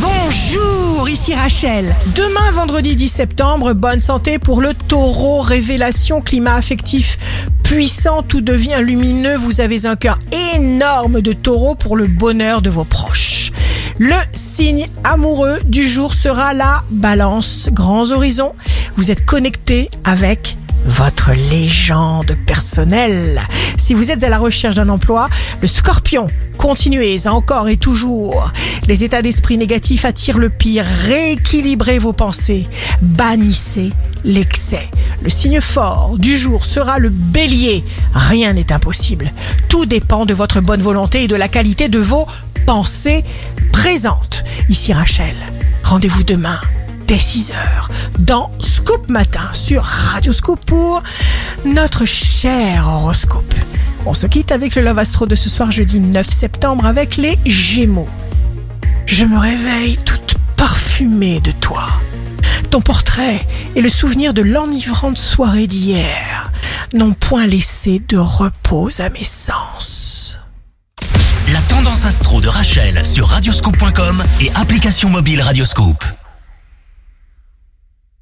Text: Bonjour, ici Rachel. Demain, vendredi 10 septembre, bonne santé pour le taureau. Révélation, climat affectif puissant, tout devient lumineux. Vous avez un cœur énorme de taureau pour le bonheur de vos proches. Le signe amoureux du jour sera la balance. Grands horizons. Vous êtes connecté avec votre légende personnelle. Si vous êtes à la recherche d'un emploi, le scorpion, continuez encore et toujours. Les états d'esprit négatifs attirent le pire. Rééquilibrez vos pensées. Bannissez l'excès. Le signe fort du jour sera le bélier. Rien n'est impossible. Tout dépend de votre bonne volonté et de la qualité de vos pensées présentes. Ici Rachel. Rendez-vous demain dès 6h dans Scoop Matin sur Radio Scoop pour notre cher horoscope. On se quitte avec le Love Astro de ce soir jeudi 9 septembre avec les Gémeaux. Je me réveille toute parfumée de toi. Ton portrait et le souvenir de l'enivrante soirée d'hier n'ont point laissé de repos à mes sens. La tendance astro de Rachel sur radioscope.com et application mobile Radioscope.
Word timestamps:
Bonjour, 0.00 1.08
ici 1.08 1.34
Rachel. 1.34 1.94
Demain, 2.14 2.50
vendredi 2.52 2.94
10 2.94 3.08
septembre, 3.08 3.72
bonne 3.72 4.00
santé 4.00 4.38
pour 4.38 4.60
le 4.60 4.74
taureau. 4.74 5.40
Révélation, 5.40 6.20
climat 6.20 6.54
affectif 6.54 7.18
puissant, 7.62 8.22
tout 8.22 8.40
devient 8.40 8.78
lumineux. 8.80 9.36
Vous 9.36 9.60
avez 9.60 9.86
un 9.86 9.96
cœur 9.96 10.18
énorme 10.54 11.20
de 11.20 11.32
taureau 11.32 11.74
pour 11.74 11.96
le 11.96 12.06
bonheur 12.06 12.62
de 12.62 12.70
vos 12.70 12.84
proches. 12.84 13.52
Le 13.98 14.14
signe 14.32 14.88
amoureux 15.04 15.58
du 15.66 15.84
jour 15.84 16.14
sera 16.14 16.54
la 16.54 16.84
balance. 16.90 17.68
Grands 17.72 18.12
horizons. 18.12 18.54
Vous 18.96 19.10
êtes 19.10 19.26
connecté 19.26 19.90
avec 20.04 20.56
votre 20.84 21.32
légende 21.32 22.36
personnelle. 22.46 23.40
Si 23.76 23.94
vous 23.94 24.10
êtes 24.10 24.22
à 24.22 24.28
la 24.28 24.38
recherche 24.38 24.74
d'un 24.74 24.88
emploi, 24.88 25.28
le 25.60 25.68
scorpion, 25.68 26.28
continuez 26.56 27.26
encore 27.26 27.68
et 27.68 27.76
toujours. 27.76 28.50
Les 28.86 29.04
états 29.04 29.22
d'esprit 29.22 29.58
négatifs 29.58 30.04
attirent 30.04 30.38
le 30.38 30.50
pire. 30.50 30.84
Rééquilibrez 31.06 31.98
vos 31.98 32.12
pensées. 32.12 32.66
Bannissez 33.02 33.92
l'excès. 34.24 34.88
Le 35.22 35.30
signe 35.30 35.60
fort 35.60 36.16
du 36.18 36.36
jour 36.36 36.64
sera 36.64 36.98
le 36.98 37.10
bélier. 37.10 37.84
Rien 38.14 38.52
n'est 38.52 38.72
impossible. 38.72 39.32
Tout 39.68 39.86
dépend 39.86 40.24
de 40.24 40.34
votre 40.34 40.60
bonne 40.60 40.82
volonté 40.82 41.24
et 41.24 41.28
de 41.28 41.36
la 41.36 41.48
qualité 41.48 41.88
de 41.88 41.98
vos 41.98 42.26
pensées 42.66 43.24
présentes. 43.72 44.44
Ici 44.68 44.92
Rachel. 44.92 45.34
Rendez-vous 45.82 46.22
demain 46.22 46.58
dès 47.08 47.16
6h 47.16 47.54
dans 48.18 48.50
Scoop 48.60 49.08
Matin 49.08 49.48
sur 49.54 49.82
Radio 49.82 50.30
Scoop 50.30 50.62
pour 50.66 51.02
notre 51.64 52.04
cher 52.04 52.86
horoscope. 52.86 53.54
On 54.04 54.12
se 54.12 54.26
quitte 54.26 54.52
avec 54.52 54.74
le 54.74 54.82
Love 54.82 54.98
Astro 54.98 55.24
de 55.24 55.34
ce 55.34 55.48
soir 55.48 55.72
jeudi 55.72 56.00
9 56.00 56.28
septembre 56.28 56.84
avec 56.84 57.16
les 57.16 57.38
Gémeaux. 57.46 58.10
Je 59.06 59.24
me 59.24 59.38
réveille 59.38 59.96
toute 60.04 60.36
parfumée 60.56 61.40
de 61.40 61.50
toi. 61.50 61.88
Ton 62.70 62.82
portrait 62.82 63.40
et 63.74 63.80
le 63.80 63.88
souvenir 63.88 64.34
de 64.34 64.42
l'enivrante 64.42 65.16
soirée 65.16 65.66
d'hier 65.66 66.52
n'ont 66.92 67.14
point 67.14 67.46
laissé 67.46 68.02
de 68.06 68.18
repos 68.18 68.90
à 69.00 69.08
mes 69.08 69.24
sens. 69.24 70.38
La 71.54 71.62
tendance 71.62 72.04
astro 72.04 72.42
de 72.42 72.48
Rachel 72.48 73.02
sur 73.06 73.28
radioscope.com 73.28 74.22
et 74.42 74.50
application 74.54 75.08
mobile 75.08 75.40
Radioscope. 75.40 76.04